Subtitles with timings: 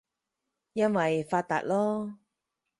[0.73, 2.15] 因爲發達囉